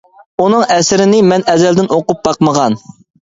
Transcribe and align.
ئۇنىڭ 0.43 0.63
ئەسىرىنى 0.75 1.19
مەن 1.33 1.45
ئەزەلدىن 1.53 1.91
ئوقۇپ 1.97 2.25
باقمىغان. 2.29 2.79